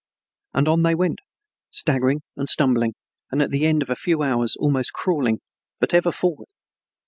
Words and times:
And 0.55 0.67
on 0.67 0.81
they 0.81 0.95
went, 0.95 1.19
staggering 1.69 2.21
and 2.35 2.49
stumbling, 2.49 2.95
and 3.29 3.39
at 3.39 3.51
the 3.51 3.67
end 3.67 3.83
of 3.83 3.91
a 3.91 3.95
few 3.95 4.23
hours 4.23 4.55
almost 4.55 4.93
crawling, 4.93 5.41
but 5.79 5.93
ever 5.93 6.11
forward. 6.11 6.47